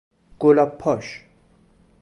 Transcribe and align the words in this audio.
گلاب 0.39 0.77
پاش 0.77 1.25